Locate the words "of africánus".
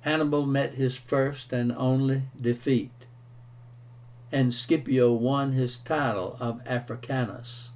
6.40-7.68